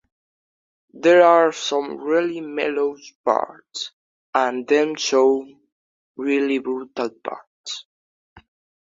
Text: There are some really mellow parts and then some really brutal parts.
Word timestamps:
There 0.93 1.21
are 1.23 1.51
some 1.51 1.99
really 1.99 2.41
mellow 2.41 2.97
parts 3.23 3.91
and 4.33 4.65
then 4.67 4.97
some 4.97 5.61
really 6.17 6.57
brutal 6.57 7.11
parts. 7.23 7.85